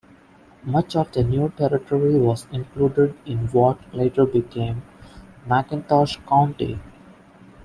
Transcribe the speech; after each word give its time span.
Much 0.63 0.95
of 0.95 1.11
their 1.11 1.23
new 1.23 1.53
territory 1.57 2.17
was 2.17 2.47
included 2.51 3.13
in 3.23 3.37
what 3.49 3.77
later 3.93 4.25
became 4.25 4.81
McIntosh 5.47 6.17
County. 6.27 6.79